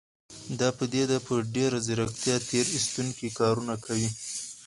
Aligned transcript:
دا 0.59 0.69
پديده 0.77 1.17
په 1.25 1.33
ډېره 1.55 1.77
ځيرکتيا 1.87 2.35
تېر 2.49 2.65
ايستونکي 2.75 3.27
کارونه 3.39 3.73
کوي. 3.85 4.09